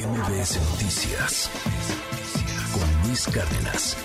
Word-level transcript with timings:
MBS 0.00 0.58
Noticias 0.70 1.50
con 2.72 3.06
Luis 3.06 3.26
Cárdenas. 3.26 3.98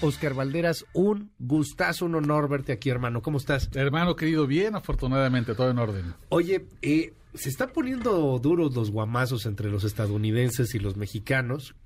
Oscar 0.00 0.34
Valderas, 0.34 0.84
un 0.92 1.30
gustazo, 1.38 2.06
un 2.06 2.16
honor 2.16 2.48
verte 2.48 2.72
aquí, 2.72 2.90
hermano. 2.90 3.22
¿Cómo 3.22 3.38
estás? 3.38 3.70
Hermano 3.74 4.16
querido, 4.16 4.48
bien, 4.48 4.74
afortunadamente, 4.74 5.54
todo 5.54 5.70
en 5.70 5.78
orden. 5.78 6.14
Oye, 6.28 6.66
eh, 6.82 7.12
se 7.34 7.50
están 7.50 7.70
poniendo 7.72 8.36
duros 8.40 8.74
los 8.74 8.90
guamazos 8.90 9.46
entre 9.46 9.70
los 9.70 9.84
estadounidenses 9.84 10.74
y 10.74 10.80
los 10.80 10.96
mexicanos. 10.96 11.76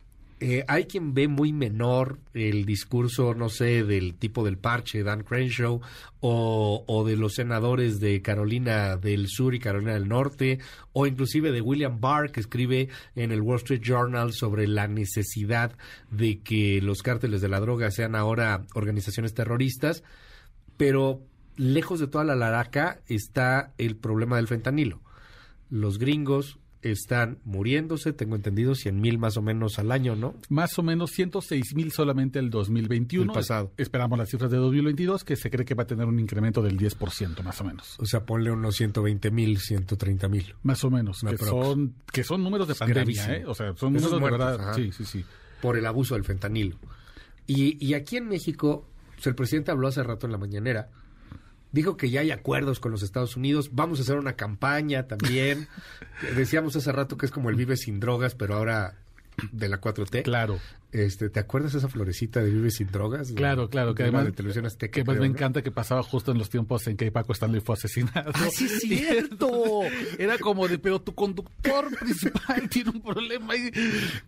Eh, 0.40 0.64
hay 0.68 0.84
quien 0.84 1.14
ve 1.14 1.26
muy 1.26 1.52
menor 1.52 2.20
el 2.32 2.64
discurso, 2.64 3.34
no 3.34 3.48
sé, 3.48 3.82
del 3.82 4.14
tipo 4.14 4.44
del 4.44 4.56
parche, 4.56 5.02
Dan 5.02 5.24
Crenshaw, 5.24 5.80
o, 6.20 6.84
o, 6.86 7.04
de 7.04 7.16
los 7.16 7.34
senadores 7.34 7.98
de 7.98 8.22
Carolina 8.22 8.96
del 8.96 9.26
Sur 9.26 9.56
y 9.56 9.58
Carolina 9.58 9.94
del 9.94 10.06
Norte, 10.06 10.60
o 10.92 11.08
inclusive 11.08 11.50
de 11.50 11.60
William 11.60 12.00
Barr, 12.00 12.30
que 12.30 12.38
escribe 12.38 12.88
en 13.16 13.32
el 13.32 13.40
Wall 13.40 13.56
Street 13.58 13.82
Journal 13.82 14.32
sobre 14.32 14.68
la 14.68 14.86
necesidad 14.86 15.76
de 16.10 16.38
que 16.38 16.80
los 16.82 17.02
cárteles 17.02 17.40
de 17.40 17.48
la 17.48 17.58
droga 17.58 17.90
sean 17.90 18.14
ahora 18.14 18.64
organizaciones 18.74 19.34
terroristas, 19.34 20.04
pero 20.76 21.20
lejos 21.56 21.98
de 21.98 22.06
toda 22.06 22.22
la 22.22 22.36
laraca 22.36 23.00
está 23.08 23.72
el 23.76 23.96
problema 23.96 24.36
del 24.36 24.46
fentanilo. 24.46 25.00
Los 25.68 25.98
gringos 25.98 26.58
están 26.90 27.38
muriéndose, 27.44 28.12
tengo 28.12 28.36
entendido, 28.36 28.74
100 28.74 29.00
mil 29.00 29.18
más 29.18 29.36
o 29.36 29.42
menos 29.42 29.78
al 29.78 29.92
año, 29.92 30.16
¿no? 30.16 30.34
Más 30.48 30.78
o 30.78 30.82
menos 30.82 31.10
106 31.12 31.74
mil 31.74 31.92
solamente 31.92 32.38
el 32.38 32.50
2021. 32.50 33.32
El 33.32 33.34
pasado. 33.34 33.72
Esperamos 33.76 34.18
las 34.18 34.28
cifras 34.28 34.50
de 34.50 34.56
2022, 34.58 35.24
que 35.24 35.36
se 35.36 35.50
cree 35.50 35.64
que 35.64 35.74
va 35.74 35.84
a 35.84 35.86
tener 35.86 36.06
un 36.06 36.18
incremento 36.18 36.62
del 36.62 36.78
10% 36.78 37.42
más 37.42 37.60
o 37.60 37.64
menos. 37.64 37.96
O 37.98 38.06
sea, 38.06 38.24
ponle 38.24 38.50
unos 38.50 38.76
120 38.76 39.30
mil, 39.30 39.58
130 39.58 40.28
mil. 40.28 40.54
Más 40.62 40.82
o 40.84 40.90
menos, 40.90 41.20
que 41.20 41.36
son, 41.38 41.94
que 42.12 42.24
son 42.24 42.42
números 42.42 42.68
de 42.68 42.74
pandemia, 42.74 43.36
¿eh? 43.36 43.44
O 43.46 43.54
sea, 43.54 43.74
son 43.76 43.92
números 43.92 44.20
de 44.20 44.30
verdad. 44.30 44.74
Sí, 44.74 44.92
sí, 44.92 45.04
sí. 45.04 45.24
Por 45.60 45.76
el 45.76 45.86
abuso 45.86 46.14
del 46.14 46.24
fentanilo. 46.24 46.76
Y, 47.46 47.84
y 47.84 47.94
aquí 47.94 48.16
en 48.16 48.28
México, 48.28 48.86
pues 49.14 49.26
el 49.26 49.34
presidente 49.34 49.70
habló 49.70 49.88
hace 49.88 50.02
rato 50.02 50.26
en 50.26 50.32
la 50.32 50.38
mañanera 50.38 50.90
dijo 51.72 51.96
que 51.96 52.10
ya 52.10 52.20
hay 52.20 52.30
acuerdos 52.30 52.80
con 52.80 52.92
los 52.92 53.02
Estados 53.02 53.36
Unidos, 53.36 53.70
vamos 53.72 53.98
a 53.98 54.02
hacer 54.02 54.16
una 54.16 54.34
campaña 54.34 55.06
también. 55.06 55.68
Decíamos 56.36 56.76
hace 56.76 56.92
rato 56.92 57.16
que 57.16 57.26
es 57.26 57.32
como 57.32 57.50
el 57.50 57.56
Vive 57.56 57.76
sin 57.76 58.00
drogas, 58.00 58.34
pero 58.34 58.56
ahora 58.56 58.94
de 59.52 59.68
la 59.68 59.80
4T. 59.80 60.22
Claro. 60.22 60.58
Este, 60.90 61.28
¿Te 61.28 61.38
acuerdas 61.38 61.74
esa 61.74 61.88
florecita 61.88 62.40
de 62.40 62.50
Vive 62.50 62.70
sin 62.70 62.86
drogas? 62.86 63.32
Claro, 63.32 63.68
claro. 63.68 63.94
Que 63.94 64.04
además, 64.04 64.24
de 64.24 64.32
televisión 64.32 64.64
azteca, 64.64 65.04
que 65.04 65.18
me 65.18 65.26
encanta 65.26 65.62
que 65.62 65.70
pasaba 65.70 66.02
justo 66.02 66.32
en 66.32 66.38
los 66.38 66.48
tiempos 66.48 66.86
en 66.86 66.96
que 66.96 67.12
Paco 67.12 67.32
Stanley 67.32 67.60
fue 67.60 67.74
asesinado. 67.74 68.30
¡Ah, 68.34 68.48
sí 68.50 68.64
es 68.66 68.80
cierto! 68.80 69.82
Era 70.18 70.38
como 70.38 70.66
de, 70.66 70.78
pero 70.78 71.00
tu 71.00 71.14
conductor 71.14 71.94
principal 72.00 72.68
tiene 72.70 72.90
un 72.90 73.02
problema 73.02 73.52
ahí. 73.52 73.70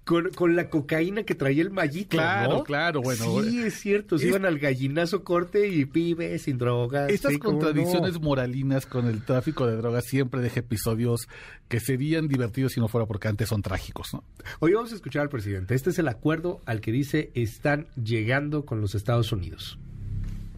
Con, 0.04 0.28
con 0.30 0.54
la 0.54 0.68
cocaína 0.68 1.22
que 1.22 1.34
traía 1.34 1.62
el 1.62 1.70
mallito, 1.70 2.10
Claro, 2.10 2.58
¿no? 2.58 2.64
claro, 2.64 3.00
bueno. 3.00 3.42
Sí, 3.42 3.62
es 3.62 3.80
cierto. 3.80 4.18
Se 4.18 4.24
es, 4.24 4.30
iban 4.30 4.44
al 4.44 4.58
gallinazo 4.58 5.24
corte 5.24 5.66
y 5.66 5.84
Vive 5.84 6.38
sin 6.38 6.58
drogas. 6.58 7.10
Estas 7.10 7.32
sí, 7.32 7.38
contradicciones 7.38 8.14
no? 8.14 8.20
moralinas 8.20 8.84
con 8.84 9.06
el 9.06 9.24
tráfico 9.24 9.66
de 9.66 9.76
drogas 9.76 10.04
siempre 10.04 10.42
deja 10.42 10.60
episodios 10.60 11.26
que 11.68 11.80
serían 11.80 12.28
divertidos 12.28 12.72
si 12.72 12.80
no 12.80 12.88
fuera 12.88 13.06
porque 13.06 13.28
antes 13.28 13.48
son 13.48 13.62
trágicos, 13.62 14.12
¿no? 14.12 14.24
Hoy 14.58 14.72
vamos 14.74 14.92
a 14.92 14.96
escuchar 14.96 15.22
al 15.22 15.28
presidente. 15.28 15.74
Este 15.74 15.90
es 15.90 15.98
el 15.98 16.08
acuerdo 16.08 16.49
al 16.66 16.80
que 16.80 16.92
dice 16.92 17.30
están 17.34 17.86
llegando 17.94 18.64
con 18.64 18.80
los 18.80 18.94
Estados 18.94 19.32
Unidos. 19.32 19.78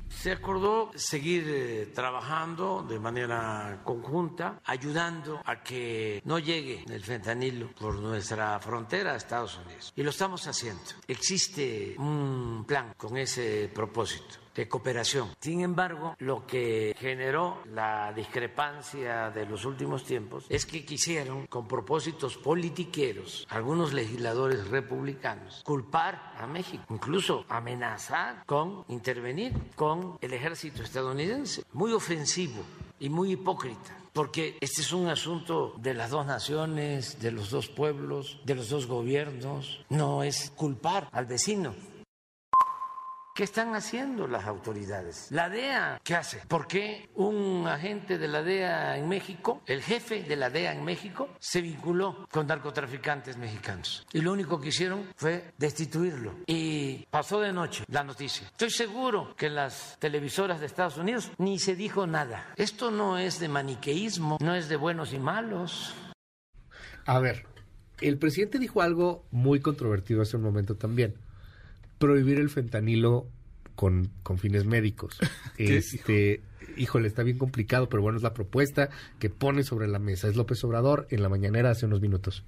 Se 0.08 0.30
acordó 0.30 0.90
seguir 0.94 1.44
eh, 1.48 1.90
trabajando 1.92 2.86
de 2.88 3.00
manera 3.00 3.80
conjunta, 3.82 4.60
ayudando 4.64 5.40
a 5.44 5.62
que 5.62 6.22
no 6.24 6.38
llegue 6.38 6.84
el 6.88 7.02
fentanilo 7.02 7.72
por 7.72 7.96
nuestra 7.96 8.60
frontera 8.60 9.14
a 9.14 9.16
Estados 9.16 9.58
Unidos. 9.64 9.92
Y 9.96 10.02
lo 10.02 10.10
estamos 10.10 10.46
haciendo. 10.46 10.82
Existe 11.08 11.96
un 11.98 12.64
plan 12.68 12.94
con 12.96 13.16
ese 13.16 13.68
propósito 13.74 14.41
de 14.54 14.68
cooperación. 14.68 15.30
Sin 15.40 15.60
embargo, 15.60 16.14
lo 16.18 16.46
que 16.46 16.94
generó 16.98 17.58
la 17.72 18.12
discrepancia 18.12 19.30
de 19.30 19.46
los 19.46 19.64
últimos 19.64 20.04
tiempos 20.04 20.44
es 20.48 20.66
que 20.66 20.84
quisieron, 20.84 21.46
con 21.46 21.66
propósitos 21.66 22.36
politiqueros, 22.36 23.46
algunos 23.50 23.92
legisladores 23.92 24.68
republicanos, 24.68 25.62
culpar 25.64 26.32
a 26.38 26.46
México, 26.46 26.84
incluso 26.90 27.44
amenazar 27.48 28.44
con 28.46 28.84
intervenir 28.88 29.52
con 29.74 30.18
el 30.20 30.32
ejército 30.32 30.82
estadounidense. 30.82 31.64
Muy 31.72 31.92
ofensivo 31.92 32.62
y 32.98 33.08
muy 33.08 33.32
hipócrita 33.32 34.02
porque 34.12 34.58
este 34.60 34.82
es 34.82 34.92
un 34.92 35.08
asunto 35.08 35.74
de 35.78 35.94
las 35.94 36.10
dos 36.10 36.26
naciones, 36.26 37.18
de 37.20 37.30
los 37.30 37.50
dos 37.50 37.68
pueblos, 37.68 38.40
de 38.44 38.54
los 38.54 38.68
dos 38.68 38.86
gobiernos, 38.86 39.84
no 39.88 40.22
es 40.22 40.52
culpar 40.54 41.08
al 41.12 41.26
vecino. 41.26 41.74
¿Qué 43.34 43.44
están 43.44 43.74
haciendo 43.74 44.26
las 44.28 44.44
autoridades? 44.44 45.28
La 45.30 45.48
DEA, 45.48 45.98
¿qué 46.04 46.14
hace? 46.14 46.42
¿Por 46.46 46.66
qué 46.66 47.08
un 47.14 47.66
agente 47.66 48.18
de 48.18 48.28
la 48.28 48.42
DEA 48.42 48.98
en 48.98 49.08
México, 49.08 49.62
el 49.64 49.82
jefe 49.82 50.22
de 50.22 50.36
la 50.36 50.50
DEA 50.50 50.74
en 50.74 50.84
México, 50.84 51.30
se 51.38 51.62
vinculó 51.62 52.28
con 52.30 52.46
narcotraficantes 52.46 53.38
mexicanos? 53.38 54.06
Y 54.12 54.20
lo 54.20 54.34
único 54.34 54.60
que 54.60 54.68
hicieron 54.68 55.06
fue 55.16 55.54
destituirlo. 55.56 56.34
Y 56.46 57.06
pasó 57.10 57.40
de 57.40 57.54
noche 57.54 57.84
la 57.88 58.04
noticia. 58.04 58.48
Estoy 58.48 58.70
seguro 58.70 59.34
que 59.34 59.48
las 59.48 59.96
televisoras 59.98 60.60
de 60.60 60.66
Estados 60.66 60.98
Unidos 60.98 61.30
ni 61.38 61.58
se 61.58 61.74
dijo 61.74 62.06
nada. 62.06 62.52
Esto 62.56 62.90
no 62.90 63.16
es 63.16 63.40
de 63.40 63.48
maniqueísmo, 63.48 64.36
no 64.42 64.54
es 64.54 64.68
de 64.68 64.76
buenos 64.76 65.14
y 65.14 65.18
malos. 65.18 65.94
A 67.06 67.18
ver, 67.18 67.46
el 68.02 68.18
presidente 68.18 68.58
dijo 68.58 68.82
algo 68.82 69.24
muy 69.30 69.60
controvertido 69.60 70.20
hace 70.20 70.36
un 70.36 70.42
momento 70.42 70.74
también 70.74 71.14
prohibir 72.02 72.40
el 72.40 72.50
fentanilo 72.50 73.28
con, 73.76 74.10
con 74.24 74.36
fines 74.36 74.64
médicos. 74.64 75.20
este, 75.56 76.42
híjole, 76.76 77.06
está 77.06 77.22
bien 77.22 77.38
complicado, 77.38 77.88
pero 77.88 78.02
bueno, 78.02 78.16
es 78.16 78.24
la 78.24 78.34
propuesta 78.34 78.90
que 79.20 79.30
pone 79.30 79.62
sobre 79.62 79.86
la 79.86 80.00
mesa. 80.00 80.26
Es 80.26 80.34
López 80.34 80.64
Obrador 80.64 81.06
en 81.10 81.22
la 81.22 81.28
mañanera 81.28 81.70
hace 81.70 81.86
unos 81.86 82.00
minutos. 82.00 82.42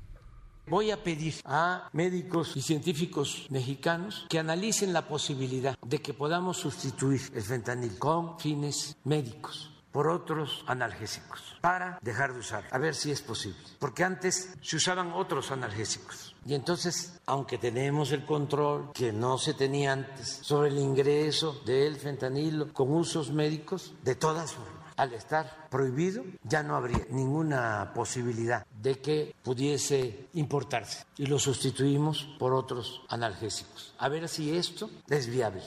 Voy 0.67 0.91
a 0.91 1.05
pedir 1.05 1.35
a 1.45 1.89
médicos 1.93 2.57
y 2.57 2.63
científicos 2.63 3.47
mexicanos 3.51 4.27
que 4.29 4.41
analicen 4.41 4.93
la 4.93 5.07
posibilidad 5.07 5.77
de 5.87 6.01
que 6.01 6.15
podamos 6.15 6.57
sustituir 6.57 7.21
el 7.33 7.43
fentanil 7.43 7.97
con 7.97 8.41
fines 8.41 8.97
médicos 9.05 9.71
por 9.93 10.09
otros 10.09 10.65
analgésicos 10.67 11.59
para 11.61 12.01
dejar 12.03 12.33
de 12.33 12.41
usar, 12.41 12.65
a 12.73 12.79
ver 12.79 12.97
si 12.97 13.13
es 13.13 13.23
posible. 13.23 13.61
Porque 13.79 14.03
antes 14.03 14.57
se 14.61 14.77
usaban 14.77 15.13
otros 15.13 15.53
analgésicos. 15.53 16.34
Y 16.47 16.55
entonces, 16.55 17.21
aunque 17.27 17.57
tenemos 17.59 18.13
el 18.13 18.27
control 18.27 18.93
que 18.93 19.13
no 19.13 19.39
se 19.39 19.55
tenía 19.55 19.93
antes 19.93 20.41
sobre 20.43 20.69
el 20.69 20.79
ingreso 20.79 21.63
del 21.65 21.97
fentanilo 21.97 22.73
con 22.73 22.93
usos 22.93 23.31
médicos, 23.31 23.95
de 24.03 24.15
todas 24.15 24.53
formas, 24.53 24.75
al 24.97 25.13
estar 25.15 25.69
prohibido, 25.71 26.25
ya 26.43 26.63
no 26.63 26.77
habría 26.77 27.07
ninguna 27.11 27.93
posibilidad 27.95 28.67
de 28.81 28.97
que 28.97 29.35
pudiese 29.43 30.29
importarse. 30.35 31.05
Y 31.17 31.27
lo 31.27 31.39
sustituimos 31.39 32.29
por 32.39 32.53
otros 32.53 33.03
analgésicos. 33.09 33.95
A 33.99 34.09
ver 34.09 34.29
si 34.29 34.55
esto 34.55 34.91
es 35.09 35.27
viable. 35.27 35.63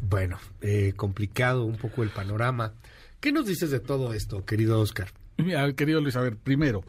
Bueno, 0.00 0.38
eh, 0.60 0.94
complicado 0.96 1.64
un 1.64 1.76
poco 1.76 2.02
el 2.02 2.10
panorama. 2.10 2.74
¿Qué 3.20 3.32
nos 3.32 3.46
dices 3.46 3.70
de 3.70 3.80
todo 3.80 4.12
esto, 4.12 4.44
querido 4.44 4.80
Oscar? 4.80 5.12
Mira, 5.36 5.72
querido 5.74 6.00
Luis, 6.00 6.16
a 6.16 6.20
ver, 6.20 6.36
primero, 6.36 6.82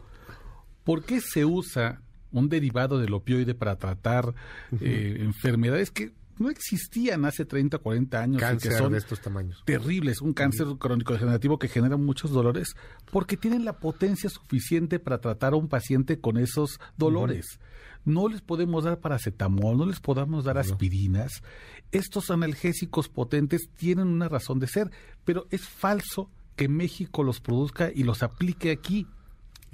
¿por 0.84 1.04
qué 1.04 1.20
se 1.20 1.44
usa 1.44 2.02
un 2.32 2.48
derivado 2.48 2.98
del 2.98 3.14
opioide 3.14 3.54
para 3.54 3.76
tratar 3.76 4.28
uh 4.28 4.32
-huh. 4.76 4.78
eh, 4.80 5.16
enfermedades 5.20 5.90
que 5.90 6.12
no 6.38 6.50
existían 6.50 7.24
hace 7.24 7.44
30 7.44 7.78
o 7.78 7.80
40 7.82 8.20
años? 8.20 8.40
Cáncer 8.40 8.72
que 8.72 8.78
son 8.78 8.92
de 8.92 8.98
estos 8.98 9.20
tamaños. 9.20 9.62
Terribles, 9.64 10.20
un 10.20 10.34
cáncer 10.34 10.66
crónico 10.78 11.14
degenerativo 11.14 11.58
que 11.58 11.68
genera 11.68 11.96
muchos 11.96 12.30
dolores 12.30 12.74
porque 13.10 13.36
tienen 13.36 13.64
la 13.64 13.78
potencia 13.78 14.28
suficiente 14.28 14.98
para 14.98 15.18
tratar 15.18 15.54
a 15.54 15.56
un 15.56 15.68
paciente 15.68 16.20
con 16.20 16.36
esos 16.36 16.78
dolores. 16.96 17.46
Uh 17.46 17.60
-huh 17.60 17.66
no 18.06 18.28
les 18.28 18.40
podemos 18.40 18.84
dar 18.84 19.00
paracetamol, 19.00 19.76
no 19.76 19.84
les 19.84 20.00
podemos 20.00 20.44
dar 20.44 20.56
aspirinas. 20.56 21.42
Estos 21.90 22.30
analgésicos 22.30 23.08
potentes 23.08 23.68
tienen 23.76 24.06
una 24.06 24.28
razón 24.28 24.60
de 24.60 24.68
ser, 24.68 24.90
pero 25.24 25.46
es 25.50 25.68
falso 25.68 26.30
que 26.54 26.68
México 26.68 27.22
los 27.24 27.40
produzca 27.40 27.90
y 27.92 28.04
los 28.04 28.22
aplique 28.22 28.70
aquí. 28.70 29.06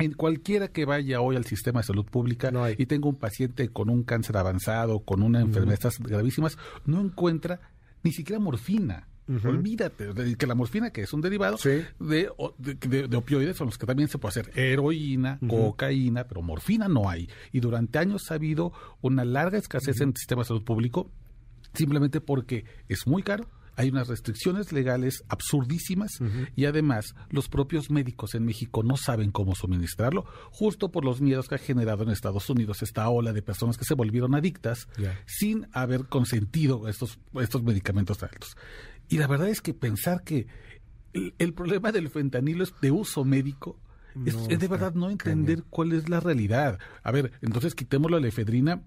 En 0.03 0.15
cualquiera 0.15 0.67
que 0.67 0.85
vaya 0.85 1.21
hoy 1.21 1.37
al 1.37 1.45
sistema 1.45 1.79
de 1.79 1.87
salud 1.87 2.05
pública 2.05 2.51
no 2.51 2.69
y 2.69 2.87
tenga 2.87 3.09
un 3.09 3.15
paciente 3.15 3.69
con 3.69 3.89
un 3.89 4.03
cáncer 4.03 4.37
avanzado, 4.37 4.99
con 5.05 5.23
una 5.23 5.41
enfermedad 5.41 5.79
uh 5.85 5.89
-huh. 5.91 6.09
gravísimas, 6.09 6.59
no 6.87 7.01
encuentra 7.01 7.61
ni 8.03 8.11
siquiera 8.11 8.41
morfina. 8.41 9.07
Uh 9.29 9.35
-huh. 9.35 9.49
Olvídate 9.51 10.13
de 10.13 10.35
que 10.35 10.47
la 10.49 10.57
morfina, 10.57 10.91
que 10.91 11.03
es 11.03 11.13
un 11.13 11.21
derivado 11.21 11.57
sí. 11.57 11.85
de, 12.01 12.29
de, 12.59 12.75
de, 12.75 13.07
de, 13.07 13.17
opioides, 13.17 13.57
son 13.57 13.69
los 13.69 13.79
que 13.79 13.87
también 13.87 14.09
se 14.09 14.19
puede 14.19 14.41
hacer 14.41 14.51
heroína, 14.59 15.39
uh 15.41 15.47
-huh. 15.47 15.49
cocaína, 15.67 16.25
pero 16.25 16.43
morfina 16.43 16.89
no 16.89 17.09
hay. 17.09 17.29
Y 17.53 17.61
durante 17.61 18.01
años 18.01 18.33
ha 18.33 18.35
habido 18.35 18.73
una 19.03 19.25
larga 19.25 19.57
escasez 19.57 20.01
en 20.01 20.09
el 20.09 20.17
sistema 20.17 20.43
de 20.43 20.49
salud 20.49 20.65
público, 20.65 21.13
simplemente 21.75 22.21
porque 22.21 22.65
es 22.89 23.07
muy 23.07 23.23
caro 23.23 23.47
hay 23.77 23.89
unas 23.89 24.09
restricciones 24.09 24.73
legales 24.73 25.25
absurdísimas 25.29 26.11
y 26.57 26.67
además 26.67 27.15
los 27.31 27.49
propios 27.49 27.91
médicos 27.91 28.35
en 28.35 28.45
México 28.45 28.83
no 28.83 28.97
saben 28.97 29.31
cómo 29.31 29.55
suministrarlo, 29.55 30.25
justo 30.51 30.91
por 30.91 31.05
los 31.05 31.21
miedos 31.21 31.49
que 31.49 31.55
ha 31.55 31.59
generado 31.59 32.03
en 32.03 32.11
Estados 32.11 32.49
Unidos 32.51 32.83
esta 32.83 33.09
ola 33.09 33.33
de 33.33 33.43
personas 33.43 33.79
que 33.79 33.85
se 33.85 33.95
volvieron 33.95 34.35
adictas 34.35 34.89
sin 35.27 35.67
haber 35.73 36.07
consentido 36.07 36.89
estos, 36.89 37.19
estos 37.41 37.63
medicamentos 37.63 38.23
altos. 38.23 38.57
Y 39.09 39.19
la 39.19 39.27
verdad 39.27 39.49
es 39.49 39.61
que 39.61 39.75
pensar 39.75 40.23
que 40.23 40.47
el, 41.13 41.55
problema 41.55 41.93
del 41.93 42.09
fentanilo 42.09 42.65
es 42.65 42.75
de 42.81 42.91
uso 42.91 43.25
médico, 43.25 43.79
es, 44.27 44.49
de 44.49 44.69
verdad 44.69 44.95
no 44.95 45.11
entender 45.11 45.65
cuál 45.71 45.93
es 45.93 46.09
la 46.09 46.21
realidad. 46.21 46.79
A 47.03 47.11
ver, 47.13 47.33
entonces 47.41 47.75
quitémoslo 47.75 48.17
a 48.17 48.21
la 48.21 48.29
efedrina 48.29 48.83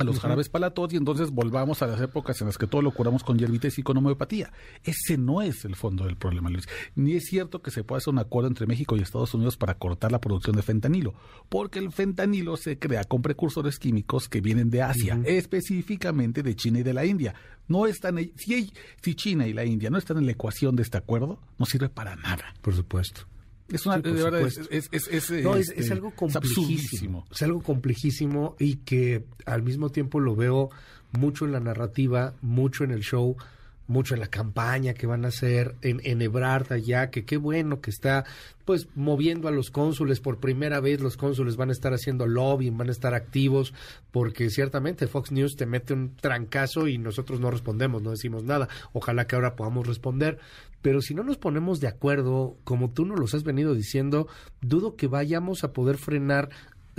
a 0.00 0.04
los 0.04 0.20
jarabes 0.20 0.48
para 0.48 0.72
y 0.90 0.96
entonces 0.96 1.30
volvamos 1.30 1.82
a 1.82 1.86
las 1.86 2.00
épocas 2.00 2.40
en 2.40 2.46
las 2.46 2.56
que 2.56 2.66
todo 2.66 2.82
lo 2.82 2.92
curamos 2.92 3.22
con 3.22 3.38
hierbitas 3.38 3.78
y 3.78 3.82
con 3.82 3.96
homeopatía. 3.96 4.52
Ese 4.82 5.18
no 5.18 5.42
es 5.42 5.64
el 5.64 5.76
fondo 5.76 6.04
del 6.04 6.16
problema, 6.16 6.48
Luis. 6.48 6.68
Ni 6.94 7.14
es 7.14 7.26
cierto 7.26 7.60
que 7.60 7.70
se 7.70 7.84
pueda 7.84 7.98
hacer 7.98 8.12
un 8.12 8.18
acuerdo 8.18 8.48
entre 8.48 8.66
México 8.66 8.96
y 8.96 9.00
Estados 9.00 9.34
Unidos 9.34 9.56
para 9.56 9.74
cortar 9.74 10.12
la 10.12 10.20
producción 10.20 10.56
de 10.56 10.62
fentanilo, 10.62 11.14
porque 11.48 11.78
el 11.78 11.92
fentanilo 11.92 12.56
se 12.56 12.78
crea 12.78 13.04
con 13.04 13.22
precursores 13.22 13.78
químicos 13.78 14.28
que 14.28 14.40
vienen 14.40 14.70
de 14.70 14.82
Asia, 14.82 15.20
específicamente 15.24 16.42
de 16.42 16.56
China 16.56 16.80
y 16.80 16.82
de 16.82 16.94
la 16.94 17.04
India. 17.04 17.34
No 17.68 17.86
están, 17.86 18.16
si, 18.36 18.72
si 19.02 19.14
China 19.14 19.46
y 19.46 19.52
la 19.52 19.64
India 19.64 19.90
no 19.90 19.98
están 19.98 20.18
en 20.18 20.26
la 20.26 20.32
ecuación 20.32 20.76
de 20.76 20.82
este 20.82 20.98
acuerdo, 20.98 21.38
no 21.58 21.66
sirve 21.66 21.88
para 21.88 22.16
nada. 22.16 22.54
Por 22.62 22.74
supuesto. 22.74 23.26
Es, 23.70 23.86
una, 23.86 23.98
de 23.98 24.12
verdad, 24.12 24.40
es, 24.40 24.88
este, 24.92 25.92
algo 25.92 26.10
complejísimo. 26.12 27.26
Es, 27.30 27.42
algo 27.42 27.62
complejísimo 27.62 28.56
y 28.58 28.76
que 28.76 29.24
al 29.46 29.62
mismo 29.62 29.90
tiempo 29.90 30.20
lo 30.20 30.34
veo 30.34 30.70
mucho 31.12 31.44
en 31.44 31.52
la 31.52 31.60
narrativa, 31.60 32.34
mucho 32.42 32.84
en 32.84 32.90
el 32.90 33.02
show, 33.02 33.36
mucho 33.90 34.14
en 34.14 34.20
la 34.20 34.28
campaña 34.28 34.94
que 34.94 35.06
van 35.06 35.24
a 35.24 35.28
hacer 35.28 35.74
en, 35.82 36.00
en 36.04 36.22
Ebrard 36.22 36.72
allá, 36.72 37.10
que 37.10 37.24
qué 37.24 37.36
bueno 37.36 37.80
que 37.80 37.90
está 37.90 38.24
pues 38.64 38.86
moviendo 38.94 39.48
a 39.48 39.50
los 39.50 39.72
cónsules 39.72 40.20
por 40.20 40.38
primera 40.38 40.78
vez 40.78 41.00
los 41.00 41.16
cónsules 41.16 41.56
van 41.56 41.70
a 41.70 41.72
estar 41.72 41.92
haciendo 41.92 42.28
lobbying, 42.28 42.78
van 42.78 42.88
a 42.88 42.92
estar 42.92 43.14
activos 43.14 43.74
porque 44.12 44.48
ciertamente 44.48 45.08
Fox 45.08 45.32
News 45.32 45.56
te 45.56 45.66
mete 45.66 45.92
un 45.92 46.14
trancazo 46.14 46.86
y 46.86 46.96
nosotros 46.96 47.40
no 47.40 47.50
respondemos, 47.50 48.00
no 48.00 48.12
decimos 48.12 48.44
nada. 48.44 48.68
Ojalá 48.92 49.26
que 49.26 49.34
ahora 49.34 49.56
podamos 49.56 49.88
responder, 49.88 50.38
pero 50.82 51.00
si 51.02 51.14
no 51.14 51.22
nos 51.22 51.36
ponemos 51.38 51.80
de 51.80 51.88
acuerdo, 51.88 52.56
como 52.64 52.90
tú 52.92 53.04
nos 53.04 53.18
los 53.18 53.34
has 53.34 53.44
venido 53.44 53.74
diciendo, 53.74 54.28
dudo 54.60 54.96
que 54.96 55.06
vayamos 55.06 55.64
a 55.64 55.72
poder 55.72 55.98
frenar 55.98 56.50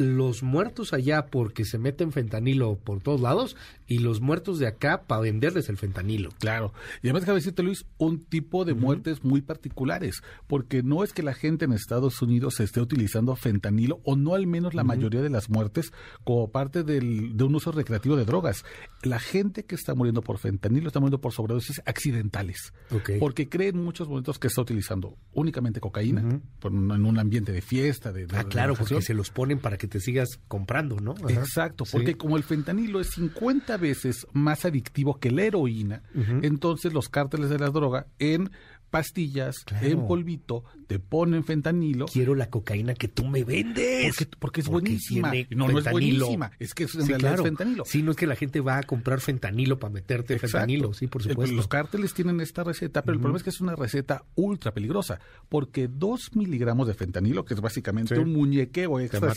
los 0.01 0.43
muertos 0.43 0.93
allá 0.93 1.27
porque 1.27 1.65
se 1.65 1.77
meten 1.77 2.11
fentanilo 2.11 2.75
por 2.75 3.01
todos 3.01 3.21
lados 3.21 3.55
y 3.87 3.99
los 3.99 4.21
muertos 4.21 4.59
de 4.59 4.67
acá 4.67 5.03
para 5.03 5.21
venderles 5.21 5.67
el 5.69 5.77
fentanilo. 5.77 6.29
Claro. 6.39 6.73
Y 7.01 7.09
además, 7.09 7.25
decirte, 7.25 7.63
Luis, 7.63 7.85
un 7.97 8.23
tipo 8.23 8.65
de 8.65 8.73
muertes 8.73 9.23
muy 9.23 9.41
particulares, 9.41 10.23
porque 10.47 10.81
no 10.81 11.03
es 11.03 11.11
que 11.13 11.23
la 11.23 11.33
gente 11.33 11.65
en 11.65 11.73
Estados 11.73 12.21
Unidos 12.21 12.55
se 12.55 12.63
esté 12.63 12.79
utilizando 12.79 13.35
fentanilo, 13.35 13.99
o 14.03 14.15
no 14.15 14.35
al 14.35 14.47
menos 14.47 14.73
la 14.73 14.83
mayoría 14.83 15.21
de 15.21 15.29
las 15.29 15.49
muertes, 15.49 15.91
como 16.23 16.51
parte 16.51 16.83
del, 16.83 17.35
de 17.35 17.43
un 17.43 17.55
uso 17.55 17.71
recreativo 17.71 18.15
de 18.15 18.25
drogas. 18.25 18.63
La 19.03 19.19
gente 19.19 19.65
que 19.65 19.75
está 19.75 19.93
muriendo 19.93 20.21
por 20.21 20.37
fentanilo 20.37 20.87
está 20.87 20.99
muriendo 20.99 21.19
por 21.19 21.33
sobredosis 21.33 21.81
accidentales, 21.85 22.73
porque 23.19 23.49
creen 23.49 23.75
en 23.75 23.83
muchos 23.83 24.07
momentos 24.07 24.39
que 24.39 24.47
está 24.47 24.61
utilizando 24.61 25.17
únicamente 25.33 25.79
cocaína, 25.79 26.21
en 26.63 27.05
un 27.05 27.19
ambiente 27.19 27.51
de 27.51 27.61
fiesta, 27.61 28.11
de... 28.11 28.27
ah, 28.33 28.45
claro, 28.45 28.75
porque 28.75 29.01
se 29.01 29.13
los 29.13 29.29
ponen 29.29 29.59
para 29.59 29.77
que 29.77 29.87
te 29.91 29.99
sigas 29.99 30.39
comprando, 30.47 31.01
¿no? 31.01 31.15
Exacto, 31.27 31.83
porque 31.91 32.15
como 32.15 32.37
el 32.37 32.43
fentanilo 32.43 33.01
es 33.01 33.09
50 33.09 33.75
veces 33.75 34.25
más 34.31 34.63
adictivo 34.63 35.19
que 35.19 35.31
la 35.31 35.43
heroína, 35.43 36.01
entonces 36.41 36.93
los 36.93 37.09
cárteles 37.09 37.49
de 37.49 37.59
la 37.59 37.69
droga 37.69 38.07
en 38.17 38.49
pastillas, 38.91 39.65
en 39.81 40.05
polvito, 40.05 40.63
te 40.87 40.99
ponen 40.99 41.43
fentanilo. 41.43 42.05
Quiero 42.05 42.35
la 42.35 42.49
cocaína 42.49 42.93
que 42.93 43.07
tú 43.07 43.25
me 43.25 43.43
vendes. 43.43 44.27
Porque, 44.37 44.61
es 44.61 44.67
buenísima. 44.67 45.31
No, 45.49 45.69
no 45.69 45.79
es 45.79 45.89
buenísima. 45.89 46.51
Es 46.59 46.73
que 46.73 46.83
es, 46.83 46.95
en 46.95 47.07
realidad 47.07 47.37
fentanilo. 47.37 47.85
Sí, 47.85 48.03
no 48.03 48.11
es 48.11 48.17
que 48.17 48.27
la 48.27 48.35
gente 48.35 48.59
va 48.59 48.77
a 48.77 48.83
comprar 48.83 49.21
fentanilo 49.21 49.79
para 49.79 49.93
meterte 49.93 50.37
fentanilo. 50.37 50.93
Sí, 50.93 51.07
por 51.07 51.23
supuesto. 51.23 51.55
los 51.55 51.67
cárteles 51.67 52.13
tienen 52.13 52.41
esta 52.41 52.63
receta, 52.63 53.01
pero 53.01 53.13
el 53.13 53.19
problema 53.19 53.37
es 53.37 53.43
que 53.43 53.49
es 53.49 53.61
una 53.61 53.75
receta 53.75 54.25
ultra 54.35 54.73
peligrosa. 54.73 55.19
Porque 55.49 55.87
dos 55.87 56.35
miligramos 56.35 56.87
de 56.87 56.93
fentanilo, 56.93 57.45
que 57.45 57.53
es 57.53 57.61
básicamente 57.61 58.19
un 58.19 58.33
muñequeo 58.33 58.99
extra, 58.99 59.33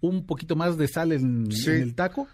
un 0.00 0.26
poquito 0.26 0.56
más 0.56 0.76
de 0.76 0.88
sal 0.88 1.12
en 1.12 1.48
el 1.66 1.94
taco, 1.94 2.26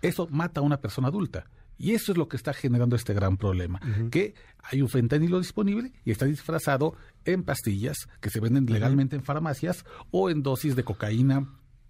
eso 0.00 0.28
mata 0.30 0.60
a 0.60 0.62
una 0.62 0.80
persona 0.80 1.08
adulta. 1.08 1.46
Y 1.78 1.94
eso 1.94 2.12
es 2.12 2.18
lo 2.18 2.28
que 2.28 2.36
está 2.36 2.52
generando 2.52 2.96
este 2.96 3.14
gran 3.14 3.36
problema, 3.36 3.80
que 4.10 4.34
hay 4.62 4.82
un 4.82 4.88
fentanilo 4.88 5.38
disponible 5.38 5.92
y 6.04 6.12
está 6.12 6.26
disfrazado 6.26 6.96
en 7.24 7.42
pastillas 7.42 8.08
que 8.20 8.30
se 8.30 8.40
venden 8.40 8.66
legalmente 8.66 9.16
en 9.16 9.24
farmacias 9.24 9.84
o 10.10 10.30
en 10.30 10.42
dosis 10.42 10.76
de 10.76 10.84
cocaína 10.84 11.48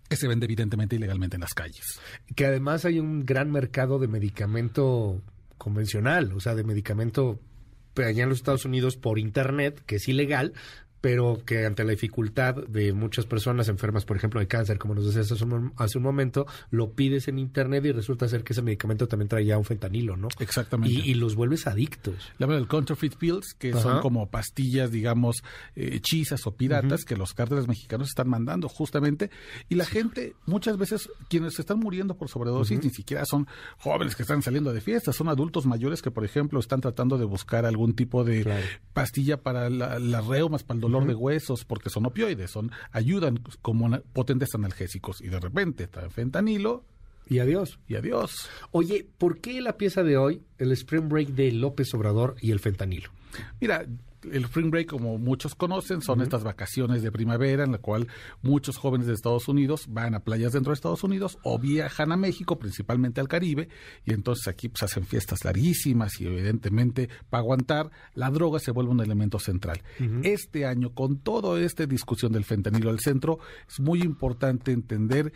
que 0.09 0.17
se 0.17 0.29
vende 0.29 0.45
evidentemente 0.45 0.97
ilegalmente 0.97 1.37
en 1.37 1.41
las 1.41 1.55
calles. 1.55 2.01
Que 2.35 2.47
además 2.47 2.85
hay 2.85 2.99
un 2.99 3.25
gran 3.25 3.51
mercado 3.51 3.99
de 3.99 4.09
medicamento 4.09 5.23
convencional, 5.59 6.33
o 6.33 6.41
sea, 6.41 6.55
de 6.55 6.65
medicamento 6.65 7.41
allá 7.97 8.23
en 8.23 8.29
los 8.29 8.39
Estados 8.39 8.65
Unidos 8.65 8.97
por 8.97 9.19
internet, 9.19 9.83
que 9.87 9.97
es 9.97 10.09
ilegal, 10.09 10.55
pero 11.03 11.43
que 11.45 11.67
ante 11.67 11.83
la 11.85 11.91
dificultad 11.91 12.55
de 12.55 12.93
muchas 12.93 13.27
personas 13.27 13.69
enfermas, 13.69 14.05
por 14.05 14.17
ejemplo, 14.17 14.39
de 14.39 14.47
cáncer, 14.47 14.79
como 14.79 14.95
nos 14.95 15.05
decías 15.05 15.33
hace 15.33 15.99
un, 15.99 16.03
momento, 16.03 16.47
lo 16.71 16.93
pides 16.93 17.27
en 17.27 17.41
internet 17.41 17.85
y 17.85 17.91
resulta 17.91 18.29
ser 18.29 18.45
que 18.45 18.53
ese 18.53 18.63
medicamento 18.63 19.09
también 19.09 19.29
trae 19.29 19.45
ya 19.45 19.59
un 19.59 19.65
fentanilo, 19.65 20.17
¿no? 20.17 20.29
Exactamente. 20.39 21.03
Y, 21.05 21.15
los 21.15 21.35
vuelves 21.35 21.67
adictos. 21.67 22.15
La 22.39 22.47
del 22.47 22.69
counterfeit 22.69 23.17
pills, 23.17 23.55
que 23.59 23.73
son 23.73 24.01
como 24.01 24.31
pastillas, 24.31 24.93
digamos, 24.93 25.43
eh, 25.75 25.91
hechizas 25.95 26.47
o 26.47 26.55
piratas 26.55 27.05
que 27.05 27.17
los 27.17 27.35
cárteles 27.35 27.67
mexicanos 27.67 28.09
están 28.09 28.29
mandando 28.29 28.69
justamente. 28.69 29.31
Y 29.69 29.75
la 29.75 29.85
gente, 29.85 30.37
muchas 30.47 30.79
veces, 30.79 31.11
quienes 31.29 31.59
están 31.59 31.81
muriendo 31.81 32.17
por 32.17 32.29
sobredosis, 32.29 32.83
ni 32.83 32.91
siquiera 32.91 33.25
son 33.25 33.49
jóvenes 33.79 34.15
que 34.15 34.23
están 34.23 34.43
saliendo 34.43 34.73
de 34.73 34.81
fiestas, 34.81 35.17
son 35.17 35.29
adultos 35.29 35.67
mayores 35.67 36.01
que, 36.01 36.13
por 36.13 36.25
ejemplo, 36.25 36.61
están 36.61 36.81
tratando 36.81 37.19
de 37.19 37.25
buscar 37.25 37.67
algún 37.67 37.95
tipo 37.95 38.23
de 38.23 38.47
pastilla 38.93 39.43
para 39.43 39.69
la, 39.69 39.99
las 39.99 40.25
reumas, 40.25 40.63
para 40.63 40.77
el 40.77 40.81
dolor 40.81 40.92
dolor 40.93 41.09
de 41.09 41.15
huesos 41.15 41.65
porque 41.65 41.91
son 41.91 42.07
opioides, 42.07 42.51
son 42.51 42.71
ayudan 42.93 43.43
como 43.63 44.01
potentes 44.13 44.55
analgésicos 44.55 45.21
y 45.21 45.29
de 45.29 45.41
repente 45.41 45.85
está 45.85 46.09
fentanilo 46.11 46.85
y 47.29 47.39
adiós. 47.39 47.79
Y 47.89 47.97
adiós. 47.97 48.49
Oye, 48.73 49.07
¿por 49.19 49.41
qué 49.41 49.61
la 49.61 49.77
pieza 49.77 50.03
de 50.03 50.17
hoy, 50.17 50.43
el 50.59 50.73
Spring 50.73 51.09
Break 51.09 51.29
de 51.29 51.53
López 51.53 51.93
Obrador 51.95 52.37
y 52.41 52.51
el 52.51 52.61
fentanilo? 52.61 53.11
Mira, 53.61 53.87
el 54.31 54.45
Spring 54.45 54.71
Break, 54.71 54.89
como 54.89 55.19
muchos 55.19 55.55
conocen, 55.55 56.03
son 56.03 56.21
estas 56.21 56.45
vacaciones 56.45 57.03
de 57.03 57.11
primavera 57.11 57.65
en 57.65 57.73
la 57.73 57.79
cual 57.79 58.09
muchos 58.43 58.77
jóvenes 58.77 59.07
de 59.07 59.15
Estados 59.15 59.49
Unidos 59.49 59.87
van 59.89 60.15
a 60.15 60.21
playas 60.21 60.53
dentro 60.53 60.71
de 60.71 60.75
Estados 60.75 61.05
Unidos 61.05 61.39
o 61.43 61.59
viajan 61.59 62.13
a 62.13 62.17
México, 62.17 62.59
principalmente 62.59 63.21
al 63.21 63.29
Caribe, 63.29 63.69
y 64.05 64.13
entonces 64.13 64.49
aquí 64.49 64.69
pues 64.69 64.83
hacen 64.83 65.05
fiestas 65.05 65.45
larguísimas 65.45 66.21
y 66.21 66.27
evidentemente 66.27 67.09
para 67.31 67.43
aguantar 67.43 67.91
la 68.15 68.31
droga 68.31 68.59
se 68.59 68.71
vuelve 68.71 68.93
un 68.93 69.01
elemento 69.01 69.39
central. 69.39 69.83
Este 70.23 70.67
año, 70.67 70.95
con 70.95 71.19
toda 71.19 71.61
esta 71.61 71.87
discusión 71.87 72.33
del 72.33 72.45
fentanilo 72.45 72.91
al 72.91 73.01
centro, 73.01 73.39
es 73.69 73.81
muy 73.81 74.03
importante 74.03 74.73
entender 74.73 75.33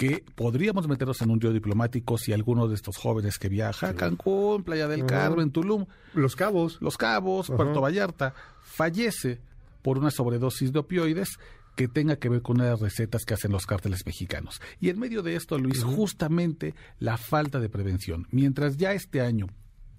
que 0.00 0.24
podríamos 0.34 0.88
meternos 0.88 1.20
en 1.20 1.30
un 1.30 1.42
río 1.42 1.52
diplomático 1.52 2.16
si 2.16 2.32
alguno 2.32 2.68
de 2.68 2.74
estos 2.74 2.96
jóvenes 2.96 3.38
que 3.38 3.50
viaja 3.50 3.90
a 3.90 3.94
Cancún, 3.94 4.64
Playa 4.64 4.88
del 4.88 5.04
Carmen, 5.04 5.50
Tulum, 5.50 5.84
Los 6.14 6.36
Cabos, 6.36 6.78
Los 6.80 6.96
Cabos, 6.96 7.48
Puerto 7.48 7.82
Vallarta, 7.82 8.32
fallece 8.62 9.42
por 9.82 9.98
una 9.98 10.10
sobredosis 10.10 10.72
de 10.72 10.78
opioides 10.78 11.38
que 11.76 11.86
tenga 11.86 12.16
que 12.16 12.30
ver 12.30 12.40
con 12.40 12.56
una 12.56 12.64
de 12.64 12.70
las 12.70 12.80
recetas 12.80 13.26
que 13.26 13.34
hacen 13.34 13.52
los 13.52 13.66
cárteles 13.66 14.06
mexicanos. 14.06 14.62
Y 14.80 14.88
en 14.88 14.98
medio 14.98 15.22
de 15.22 15.36
esto, 15.36 15.58
Luis, 15.58 15.84
justamente 15.84 16.74
la 16.98 17.18
falta 17.18 17.60
de 17.60 17.68
prevención. 17.68 18.26
Mientras 18.30 18.78
ya 18.78 18.94
este 18.94 19.20
año 19.20 19.48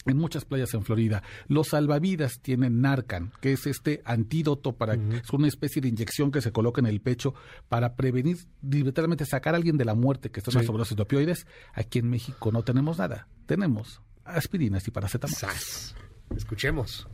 en 0.06 0.18
muchas 0.18 0.46
playas 0.46 0.74
en 0.74 0.84
Florida. 0.84 1.24
Los 1.48 1.70
salvavidas 1.70 2.40
tienen 2.42 2.82
Narcan, 2.82 3.32
que 3.42 3.54
es 3.54 3.68
este 3.68 4.02
antídoto 4.06 4.74
para, 4.74 4.96
es 4.96 5.30
una 5.32 5.48
especie 5.48 5.82
de 5.82 5.90
inyección 5.90 6.32
que 6.32 6.42
se 6.42 6.52
coloca 6.52 6.82
en 6.82 6.88
el 6.88 7.02
pecho 7.02 7.34
para 7.70 7.96
prevenir, 7.96 8.38
literalmente 8.62 9.26
sacar 9.26 9.54
a 9.54 9.58
alguien 9.58 9.78
de 9.78 9.86
la 9.86 9.96
muerte 9.96 10.32
que 10.32 10.40
está 10.40 10.52
en 10.52 10.58
una 10.58 10.66
sobredosis 10.66 10.98
de 10.98 11.04
opioides. 11.04 11.46
Aquí 11.74 12.00
en 12.00 12.10
México 12.10 12.52
no 12.52 12.64
tenemos 12.64 12.98
nada. 12.98 13.28
Tenemos 13.46 14.02
aspirinas 14.24 14.88
y 14.88 14.92
paracetamol. 14.92 15.38
Escuchemos. 16.36 17.08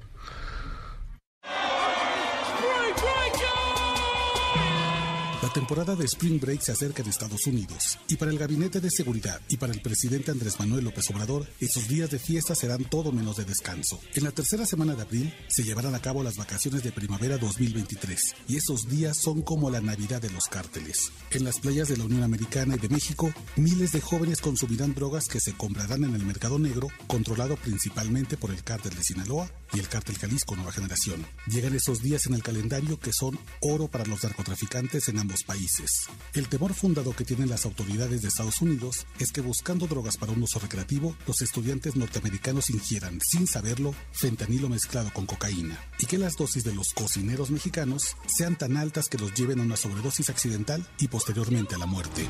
La 5.47 5.53
temporada 5.53 5.95
de 5.95 6.03
Spring 6.03 6.41
Break 6.41 6.59
se 6.59 6.73
acerca 6.73 7.01
en 7.01 7.07
Estados 7.07 7.47
Unidos 7.47 7.97
y 8.09 8.17
para 8.17 8.31
el 8.31 8.37
Gabinete 8.37 8.81
de 8.81 8.91
Seguridad 8.91 9.39
y 9.47 9.55
para 9.55 9.71
el 9.71 9.79
presidente 9.79 10.29
Andrés 10.29 10.59
Manuel 10.59 10.83
López 10.83 11.09
Obrador, 11.09 11.47
esos 11.61 11.87
días 11.87 12.11
de 12.11 12.19
fiesta 12.19 12.53
serán 12.53 12.83
todo 12.83 13.13
menos 13.13 13.37
de 13.37 13.45
descanso. 13.45 13.97
En 14.13 14.25
la 14.25 14.31
tercera 14.31 14.65
semana 14.65 14.93
de 14.93 15.03
abril 15.03 15.33
se 15.47 15.63
llevarán 15.63 15.95
a 15.95 16.01
cabo 16.01 16.21
las 16.21 16.35
vacaciones 16.35 16.83
de 16.83 16.91
primavera 16.91 17.37
2023 17.37 18.35
y 18.49 18.57
esos 18.57 18.89
días 18.89 19.15
son 19.23 19.41
como 19.41 19.69
la 19.69 19.79
Navidad 19.79 20.21
de 20.21 20.31
los 20.31 20.47
cárteles. 20.47 21.13
En 21.31 21.45
las 21.45 21.61
playas 21.61 21.87
de 21.87 21.95
la 21.95 22.03
Unión 22.03 22.23
Americana 22.23 22.75
y 22.75 22.79
de 22.79 22.89
México, 22.89 23.33
miles 23.55 23.93
de 23.93 24.01
jóvenes 24.01 24.41
consumirán 24.41 24.95
drogas 24.95 25.29
que 25.29 25.39
se 25.39 25.53
comprarán 25.53 26.03
en 26.03 26.13
el 26.13 26.25
mercado 26.25 26.59
negro, 26.59 26.89
controlado 27.07 27.55
principalmente 27.55 28.35
por 28.35 28.51
el 28.51 28.65
cártel 28.65 28.95
de 28.95 29.03
Sinaloa 29.03 29.49
y 29.71 29.79
el 29.79 29.87
cártel 29.87 30.17
Jalisco 30.17 30.57
Nueva 30.57 30.73
Generación. 30.73 31.25
Llegan 31.47 31.73
esos 31.73 32.01
días 32.01 32.25
en 32.25 32.33
el 32.33 32.43
calendario 32.43 32.99
que 32.99 33.13
son 33.13 33.39
oro 33.61 33.87
para 33.87 34.05
los 34.05 34.23
narcotraficantes 34.23 35.07
en 35.07 35.19
ambos 35.19 35.37
países. 35.47 36.07
El 36.33 36.47
temor 36.47 36.75
fundado 36.75 37.15
que 37.15 37.25
tienen 37.25 37.49
las 37.49 37.65
autoridades 37.65 38.21
de 38.21 38.27
Estados 38.27 38.61
Unidos 38.61 39.07
es 39.17 39.31
que 39.31 39.41
buscando 39.41 39.87
drogas 39.87 40.17
para 40.17 40.33
un 40.33 40.43
uso 40.43 40.59
recreativo, 40.59 41.15
los 41.25 41.41
estudiantes 41.41 41.95
norteamericanos 41.95 42.69
ingieran, 42.69 43.19
sin 43.27 43.47
saberlo, 43.47 43.95
fentanilo 44.11 44.69
mezclado 44.69 45.11
con 45.11 45.25
cocaína, 45.25 45.79
y 45.97 46.05
que 46.05 46.19
las 46.19 46.35
dosis 46.35 46.63
de 46.63 46.75
los 46.75 46.89
cocineros 46.93 47.49
mexicanos 47.49 48.15
sean 48.27 48.57
tan 48.57 48.77
altas 48.77 49.07
que 49.07 49.17
los 49.17 49.33
lleven 49.33 49.59
a 49.59 49.63
una 49.63 49.77
sobredosis 49.77 50.29
accidental 50.29 50.87
y 50.99 51.07
posteriormente 51.07 51.73
a 51.73 51.79
la 51.79 51.87
muerte. 51.87 52.27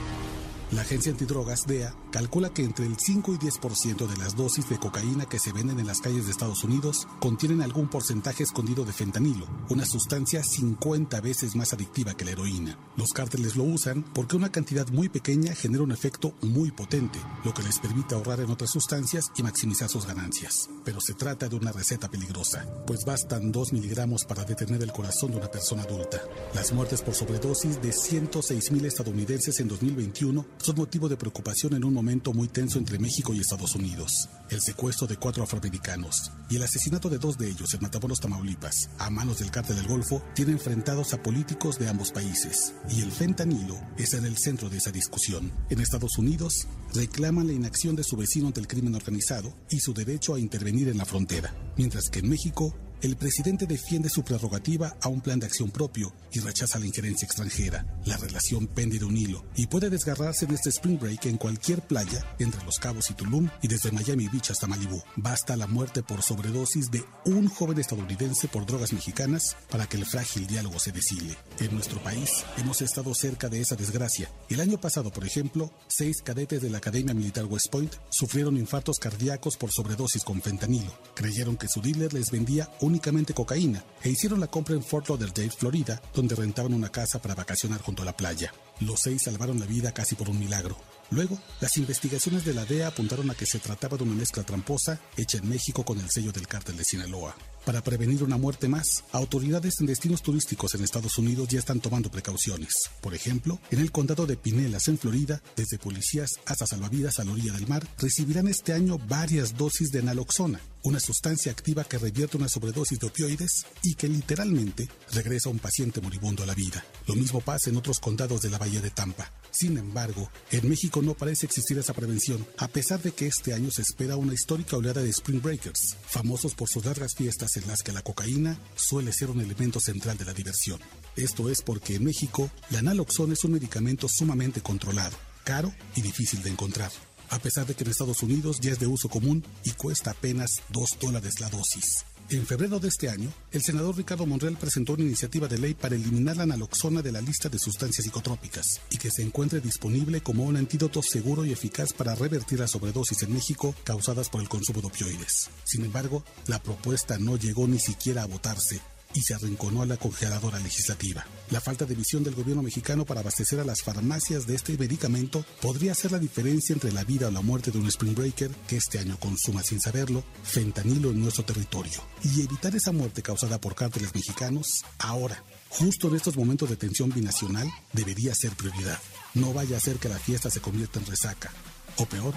La 0.72 0.82
agencia 0.82 1.14
antidrogas 1.14 1.66
DEA 1.66 1.96
calcula 2.12 2.50
que 2.50 2.62
entre 2.62 2.86
el 2.86 2.98
5 3.00 3.36
y 3.36 3.38
10% 3.38 4.06
de 4.06 4.18
las 4.18 4.36
dosis 4.36 4.68
de 4.68 4.78
cocaína 4.78 5.26
que 5.26 5.40
se 5.40 5.54
venden 5.54 5.80
en 5.80 5.88
las 5.88 6.02
calles 6.02 6.26
de 6.26 6.32
Estados 6.32 6.62
Unidos 6.66 7.08
contienen 7.22 7.62
algún 7.62 7.88
porcentaje 7.88 8.44
escondido 8.44 8.84
de 8.84 8.92
fentanilo, 8.92 9.48
una 9.70 9.86
sustancia 9.86 10.44
50 10.44 11.22
veces 11.22 11.56
más 11.56 11.72
adictiva 11.72 12.16
que 12.16 12.26
la 12.26 12.32
heroína. 12.32 12.78
Los 12.98 13.14
cárteles 13.14 13.56
lo 13.56 13.64
usan 13.64 14.04
porque 14.14 14.36
una 14.36 14.52
cantidad 14.52 14.90
muy 14.90 15.08
pequeña 15.08 15.56
genera 15.56 15.84
un 15.84 15.94
efecto 15.94 16.34
muy 16.42 16.72
potente, 16.72 17.20
lo 17.46 17.54
que 17.54 17.64
les 17.64 17.80
permite 17.80 18.16
ahorrar 18.16 18.42
en 18.42 18.52
otras 18.52 18.72
sustancias 18.72 19.32
y 19.38 19.44
maximizar 19.44 19.88
sus 19.88 20.06
ganancias. 20.06 20.70
Pero 20.84 21.00
se 21.00 21.14
trata 21.14 21.48
de 21.48 21.56
una 21.56 21.72
receta 21.72 22.12
peligrosa, 22.12 22.66
pues 22.86 23.06
bastan 23.06 23.54
2 23.54 23.72
miligramos 23.72 24.26
para 24.26 24.44
detener 24.44 24.84
el 24.84 24.92
corazón 24.92 25.32
de 25.32 25.38
una 25.38 25.50
persona 25.50 25.84
adulta. 25.84 26.22
Las 26.54 26.74
muertes 26.74 27.02
por 27.04 27.16
sobredosis 27.16 27.82
de 27.82 27.94
106 27.94 28.72
mil 28.72 28.84
estadounidenses 28.84 29.62
en 29.62 29.70
2021 29.70 30.57
son 30.60 30.76
motivo 30.76 31.08
de 31.10 31.18
preocupación 31.18 31.74
en 31.74 31.84
un 31.84 31.94
momento 31.94 32.34
muy 32.34 32.48
tenso 32.48 32.78
entre 32.78 33.00
México 33.00 33.34
y 33.34 33.40
Estados 33.40 33.76
Unidos. 33.76 34.30
El 34.50 34.62
secuestro 34.62 35.08
de 35.08 35.18
cuatro 35.18 35.44
afroamericanos 35.44 36.32
y 36.50 36.56
el 36.56 36.64
asesinato 36.64 37.10
de 37.10 37.18
dos 37.18 37.38
de 37.38 37.50
ellos 37.50 37.74
en 37.74 37.82
Matamoros, 37.82 38.20
Tamaulipas, 38.20 38.90
a 38.98 39.10
manos 39.10 39.40
del 39.40 39.52
cártel 39.52 39.78
del 39.78 39.88
Golfo, 39.88 40.22
tienen 40.34 40.56
enfrentados 40.56 41.14
a 41.14 41.22
políticos 41.22 41.80
de 41.80 41.90
ambos 41.90 42.12
países. 42.12 42.74
Y 42.90 43.02
el 43.02 43.12
fentanilo 43.12 43.80
es 43.98 44.14
en 44.14 44.26
el 44.26 44.38
centro 44.38 44.70
de 44.70 44.78
esa 44.78 44.92
discusión. 44.92 45.52
En 45.70 45.80
Estados 45.80 46.18
Unidos, 46.18 46.68
reclaman 46.94 47.48
la 47.48 47.54
inacción 47.54 47.96
de 47.96 48.04
su 48.04 48.18
vecino 48.18 48.48
ante 48.48 48.60
el 48.60 48.68
crimen 48.68 48.96
organizado 48.96 49.54
y 49.70 49.80
su 49.80 49.94
derecho 49.94 50.34
a 50.34 50.40
intervenir 50.40 50.88
en 50.90 50.98
la 50.98 51.06
frontera, 51.06 51.54
mientras 51.78 52.10
que 52.10 52.20
en 52.20 52.30
México 52.30 52.76
el 53.01 53.16
presidente 53.16 53.66
defiende 53.66 54.10
su 54.10 54.24
prerrogativa 54.24 54.96
a 55.01 55.08
un 55.08 55.22
plan 55.22 55.39
de 55.39 55.46
acción 55.46 55.70
propio 55.70 56.13
y 56.32 56.39
rechaza 56.39 56.80
la 56.80 56.86
injerencia 56.86 57.25
extranjera. 57.25 57.86
La 58.06 58.18
relación 58.18 58.68
pende 58.68 59.00
de 59.00 59.06
un 59.06 59.16
hilo 59.16 59.46
y 59.56 59.68
puede 59.68 59.89
desgarrarse 59.89 60.46
en 60.46 60.54
este 60.54 60.70
spring 60.70 61.00
break 61.00 61.25
en 61.25 61.38
cualquier 61.38 61.82
playa 61.82 62.25
entre 62.39 62.63
Los 62.66 62.80
Cabos 62.80 63.10
y 63.12 63.13
Tulum 63.13 63.50
y 63.62 63.68
desde 63.68 63.92
Miami 63.92 64.27
Beach 64.27 64.51
hasta 64.51 64.68
Malibú. 64.68 65.01
Basta 65.16 65.56
la 65.56 65.68
muerte 65.68 66.04
por 66.04 66.22
sobredosis 66.22 66.89
de 66.89 67.04
un 67.25 67.48
joven 67.48 67.80
estadounidense 67.80 68.48
por 68.48 68.66
drogas 68.66 68.94
mexicanas 68.94 69.56
para 69.70 69.88
que 69.88 69.98
el 69.98 70.06
frágil 70.06 70.48
diálogo 70.48 70.80
se 70.80 70.92
deshile. 70.92 71.36
En 71.60 71.74
nuestro 71.74 72.01
país 72.01 72.46
hemos 72.58 72.82
estado 72.82 73.13
cerca 73.13 73.50
de 73.50 73.62
esa 73.62 73.75
desgracia. 73.75 74.32
El 74.50 74.60
año 74.60 74.80
pasado, 74.80 75.12
por 75.12 75.25
ejemplo, 75.25 75.72
seis 75.88 76.22
cadetes 76.24 76.62
de 76.62 76.70
la 76.70 76.80
Academia 76.80 77.13
Militar 77.13 77.46
West 77.46 77.70
Point 77.70 77.94
sufrieron 78.10 78.58
infartos 78.58 78.98
cardíacos 78.98 79.58
por 79.58 79.72
sobredosis 79.72 80.24
con 80.24 80.42
fentanilo. 80.42 80.98
Creyeron 81.16 81.58
que 81.58 81.68
su 81.68 81.82
dealer 81.82 82.13
les 82.13 82.32
vendía 82.32 82.70
un 82.82 82.87
únicamente 82.88 83.34
cocaína 83.34 83.84
e 84.01 84.10
hicieron 84.10 84.39
la 84.39 84.48
compra 84.48 84.74
en 84.74 84.84
Fort 84.84 85.10
Lauderdale, 85.10 85.51
Florida, 85.51 86.01
donde 86.13 86.36
rentaban 86.36 86.74
una 86.74 86.89
casa 86.89 87.22
para 87.22 87.36
vacacionar 87.36 87.82
junto 87.82 88.01
a 88.01 88.06
la 88.06 88.17
playa. 88.17 88.53
Los 88.79 89.01
seis 89.01 89.22
salvaron 89.24 89.60
la 89.60 89.65
vida 89.65 89.91
casi 89.91 90.15
por 90.15 90.29
un 90.29 90.39
milagro. 90.39 90.77
Luego, 91.10 91.38
las 91.62 91.77
investigaciones 91.77 92.44
de 92.44 92.53
la 92.53 92.65
DEA 92.65 92.88
apuntaron 92.88 93.29
a 93.29 93.36
que 93.36 93.46
se 93.46 93.60
trataba 93.60 93.98
de 93.98 94.03
una 94.03 94.15
mezcla 94.15 94.44
tramposa 94.44 95.00
hecha 95.15 95.38
en 95.38 95.48
México 95.48 95.86
con 95.86 96.00
el 96.00 96.10
sello 96.10 96.32
del 96.32 96.48
cártel 96.48 96.77
de 96.77 96.84
Sinaloa. 96.84 97.36
Para 97.68 97.84
prevenir 97.84 98.24
una 98.24 98.38
muerte 98.38 98.70
más, 98.70 99.04
autoridades 99.12 99.82
en 99.82 99.88
destinos 99.88 100.24
turísticos 100.24 100.74
en 100.74 100.86
Estados 100.86 101.18
Unidos 101.18 101.50
ya 101.50 101.60
están 101.60 101.82
tomando 101.82 102.10
precauciones. 102.10 102.72
Por 103.02 103.14
ejemplo, 103.14 103.60
en 103.72 103.80
el 103.80 103.92
condado 103.92 104.26
de 104.26 104.38
Pinellas, 104.38 104.88
en 104.88 104.98
Florida, 104.98 105.42
desde 105.58 105.78
policías 105.78 106.30
hasta 106.46 106.66
salvavidas 106.66 107.20
a 107.20 107.26
la 107.26 107.34
orilla 107.34 107.52
del 107.52 107.68
mar, 107.68 107.86
recibirán 107.98 108.48
este 108.48 108.72
año 108.72 108.98
varias 108.98 109.58
dosis 109.58 109.92
de 109.92 110.02
naloxona, 110.02 110.62
una 110.84 111.02
sustancia 111.02 111.52
activa 111.52 111.84
que 111.84 111.98
revierte 111.98 112.38
una 112.38 112.48
sobredosis 112.48 113.02
de 113.02 113.08
opioides 113.08 113.66
y 113.84 113.96
que 113.96 114.08
literalmente 114.08 114.88
regresa 115.12 115.50
a 115.50 115.52
un 115.52 115.60
paciente 115.60 116.00
moribundo 116.00 116.44
a 116.44 116.46
la 116.46 116.56
vida. 116.56 116.86
Lo 117.06 117.16
mismo 117.16 117.42
pasa 117.42 117.70
en 117.70 117.76
otros 117.76 118.00
condados 118.00 118.44
de 118.44 118.50
la 118.50 118.60
Bahía 118.60 118.80
de 118.80 118.92
Tampa. 118.92 119.30
Sin 119.52 119.78
embargo, 119.78 120.30
en 120.52 120.70
México 120.70 121.02
no 121.02 121.16
parece 121.16 121.48
existir 121.48 121.78
esa 121.78 121.94
prevención, 121.94 122.46
a 122.58 122.68
pesar 122.68 123.02
de 123.02 123.12
que 123.12 123.28
este 123.28 123.54
año 123.54 123.72
se 123.72 123.82
espera 123.82 124.16
una 124.16 124.34
histórica 124.34 124.78
oleada 124.78 125.02
de 125.02 125.10
Spring 125.10 125.42
Breakers, 125.42 125.98
famosos 126.06 126.54
por 126.54 126.70
sus 126.70 126.86
largas 126.86 127.16
fiestas 127.16 127.57
en 127.58 127.68
las 127.68 127.84
que 127.84 127.92
la 127.92 128.02
cocaína 128.02 128.58
suele 128.76 129.12
ser 129.12 129.30
un 129.30 129.42
elemento 129.42 129.80
central 129.80 130.18
de 130.18 130.26
la 130.26 130.34
diversión. 130.34 130.80
Esto 131.16 131.50
es 131.50 131.62
porque 131.62 131.96
en 131.96 132.06
México 132.06 132.50
la 132.70 132.82
naloxona 132.82 133.34
es 133.34 133.44
un 133.44 133.52
medicamento 133.54 134.08
sumamente 134.10 134.62
controlado, 134.62 135.18
caro 135.44 135.74
y 135.96 136.02
difícil 136.02 136.42
de 136.44 136.50
encontrar 136.50 136.92
a 137.30 137.40
pesar 137.40 137.66
de 137.66 137.74
que 137.74 137.84
en 137.84 137.90
Estados 137.90 138.24
Unidos 138.24 138.60
ya 138.62 138.72
es 138.72 138.80
de 138.80 138.88
uso 138.88 139.10
común 139.10 139.44
y 139.64 139.72
cuesta 139.72 140.12
apenas 140.12 140.62
2 140.70 140.98
dólares 141.02 141.40
la 141.40 141.50
dosis. 141.50 142.06
En 142.30 142.46
febrero 142.46 142.78
de 142.78 142.90
este 142.90 143.10
año, 143.10 143.32
el 143.54 143.62
senador 143.62 143.96
Ricardo 143.96 144.26
Monreal 144.26 144.58
presentó 144.58 144.94
una 144.94 145.04
iniciativa 145.04 145.48
de 145.48 145.58
ley 145.58 145.74
para 145.74 145.96
eliminar 145.96 146.36
la 146.36 146.46
naloxona 146.46 147.02
de 147.02 147.14
la 147.14 147.22
lista 147.22 147.48
de 147.48 147.58
sustancias 147.58 148.04
psicotrópicas 148.04 148.82
y 148.90 148.98
que 148.98 149.10
se 149.10 149.22
encuentre 149.22 149.62
disponible 149.62 150.20
como 150.20 150.44
un 150.44 150.58
antídoto 150.58 151.02
seguro 151.02 151.46
y 151.46 151.54
eficaz 151.54 151.94
para 151.94 152.16
revertir 152.16 152.60
las 152.60 152.72
sobredosis 152.72 153.24
en 153.24 153.34
México 153.34 153.74
causadas 153.86 154.30
por 154.30 154.42
el 154.42 154.50
consumo 154.50 154.82
de 154.82 154.88
opioides. 154.88 155.50
Sin 155.64 155.86
embargo, 155.86 156.22
la 156.48 156.62
propuesta 156.62 157.18
no 157.18 157.38
llegó 157.38 157.66
ni 157.66 157.80
siquiera 157.80 158.24
a 158.24 158.28
votarse 158.28 158.82
y 159.14 159.22
se 159.22 159.34
arrinconó 159.34 159.82
a 159.82 159.86
la 159.86 159.98
congeladora 159.98 160.60
legislativa. 160.60 161.26
La 161.50 161.62
falta 161.62 161.86
de 161.86 161.96
visión 161.96 162.24
del 162.24 162.36
gobierno 162.36 162.64
mexicano 162.64 163.06
para 163.06 163.22
abastecer 163.22 163.60
a 163.60 163.66
las 163.66 163.82
farmacias 163.82 164.48
de 164.48 164.56
este 164.56 164.78
medicamento 164.78 165.46
podría 165.62 165.96
ser 165.96 166.12
la 166.12 166.20
diferencia 166.20 166.74
entre 166.74 166.92
la 166.92 167.04
vida 167.04 167.28
o 167.28 167.32
la 167.32 167.42
muerte 167.42 167.72
de 167.72 167.80
un 167.80 167.88
Spring 167.88 168.16
Breaker 168.16 168.52
que 168.68 168.78
este 168.78 169.00
año 169.00 169.18
consuma 169.20 169.64
sin 169.64 169.80
saberlo 169.80 170.24
fentanilo 170.44 171.12
en 171.12 171.22
nuestro 171.22 171.46
territorio 171.46 172.02
y 172.24 172.42
evitar 172.42 172.76
esa 172.76 172.92
muerte 172.92 173.22
causada 173.22 173.60
por 173.60 173.76
cárteles 173.76 174.14
mexicanos 174.14 174.68
ahora, 175.00 175.44
justo 175.70 176.08
en 176.08 176.16
estos 176.16 176.36
momentos 176.36 176.70
de 176.70 176.76
tensión 176.76 177.10
binacional, 177.10 177.68
debería 177.94 178.36
ser 178.36 178.52
prioridad. 178.52 179.00
No 179.34 179.54
vaya 179.54 179.78
a 179.78 179.82
ser 179.82 179.98
que 179.98 180.10
la 180.10 180.20
fiesta 180.20 180.50
se 180.50 180.62
convierta 180.62 181.00
en 181.00 181.06
resaca 181.06 181.52
o 181.98 182.06
peor, 182.06 182.34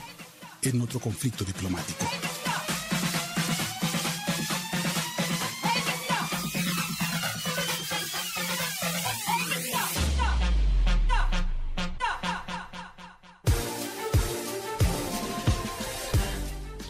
en 0.63 0.81
otro 0.81 1.01
conflicto 1.01 1.45
diplomático. 1.45 2.07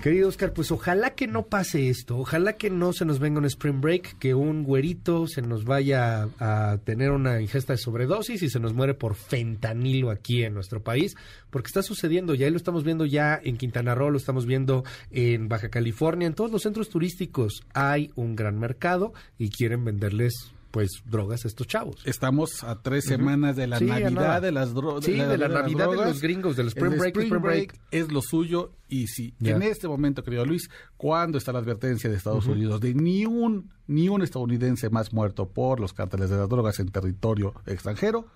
Querido 0.02 0.28
Oscar, 0.28 0.54
pues 0.54 0.72
ojalá 0.72 1.10
que 1.10 1.26
no 1.26 1.44
pase 1.44 1.90
esto, 1.90 2.16
ojalá 2.16 2.54
que 2.54 2.70
no 2.70 2.94
se 2.94 3.04
nos 3.04 3.18
venga 3.18 3.38
un 3.38 3.44
spring 3.44 3.82
break, 3.82 4.18
que 4.18 4.32
un 4.32 4.64
güerito 4.64 5.26
se 5.26 5.42
nos 5.42 5.66
vaya 5.66 6.26
a 6.38 6.78
tener 6.84 7.10
una 7.10 7.42
ingesta 7.42 7.74
de 7.74 7.76
sobredosis 7.76 8.42
y 8.42 8.48
se 8.48 8.60
nos 8.60 8.72
muere 8.72 8.94
por 8.94 9.14
fentanilo 9.14 10.10
aquí 10.10 10.42
en 10.42 10.54
nuestro 10.54 10.82
país, 10.82 11.16
porque 11.50 11.66
está 11.66 11.82
sucediendo, 11.82 12.34
ya 12.34 12.48
lo 12.48 12.56
estamos 12.56 12.82
viendo 12.82 13.04
ya 13.04 13.38
en 13.44 13.58
Quintana 13.58 13.94
Roo, 13.94 14.10
lo 14.10 14.16
estamos 14.16 14.46
viendo 14.46 14.84
en 15.10 15.48
Baja 15.50 15.68
California, 15.68 16.26
en 16.26 16.34
todos 16.34 16.50
los 16.50 16.62
centros 16.62 16.88
turísticos 16.88 17.62
hay 17.74 18.10
un 18.14 18.36
gran 18.36 18.58
mercado 18.58 19.12
y 19.36 19.50
quieren 19.50 19.84
venderles 19.84 20.50
pues 20.70 21.02
drogas 21.04 21.44
a 21.44 21.48
estos 21.48 21.66
chavos. 21.66 22.02
Estamos 22.04 22.64
a 22.64 22.80
tres 22.82 23.04
semanas 23.04 23.56
de 23.56 23.66
la 23.66 23.80
Navidad 23.80 24.42
de 24.42 24.52
las 24.52 24.74
drogas. 24.74 25.04
Sí, 25.04 25.12
de 25.12 25.38
la, 25.38 25.48
Navidad 25.48 25.90
de 25.90 25.96
los 25.96 26.20
gringos, 26.20 26.56
del 26.56 26.68
Spring, 26.68 26.96
break, 26.96 27.16
spring 27.16 27.42
break, 27.42 27.80
es 27.90 28.10
lo 28.12 28.22
suyo 28.22 28.72
y 28.88 29.06
si 29.06 29.34
en 29.40 29.62
este 29.62 29.88
momento, 29.88 30.22
querido 30.22 30.44
Luis, 30.44 30.70
¿cuándo 30.96 31.38
está 31.38 31.52
la 31.52 31.60
advertencia 31.60 32.10
de 32.10 32.16
Estados 32.16 32.46
Unidos 32.46 32.80
de 32.80 32.94
ni 32.94 33.26
un 33.26 33.70
ni 33.86 34.08
un 34.08 34.22
estadounidense 34.22 34.88
más 34.90 35.12
muerto 35.12 35.48
por 35.48 35.80
los 35.80 35.92
cárteles 35.92 36.30
de 36.30 36.36
las 36.36 36.48
drogas 36.48 36.78
en 36.80 36.90
territorio 36.90 37.54
extranjero? 37.66 38.26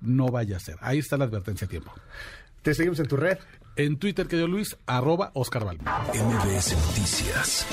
No 0.00 0.26
vaya 0.26 0.56
a 0.56 0.60
ser. 0.60 0.76
Ahí 0.80 0.98
está 0.98 1.16
la 1.16 1.24
advertencia 1.24 1.66
a 1.66 1.70
tiempo. 1.70 1.92
Te 2.62 2.74
seguimos 2.74 2.98
en 3.00 3.06
tu 3.06 3.16
red. 3.16 3.38
En 3.76 3.98
Twitter, 3.98 4.26
querido 4.26 4.48
Luis, 4.48 4.76
arroba 4.86 5.30
Oscar 5.34 5.64
Valma. 5.64 6.04
MBS 6.08 6.76
Noticias 6.76 7.66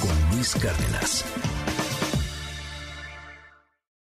con 0.00 0.36
Luis 0.36 0.54
Cárdenas. 0.54 1.24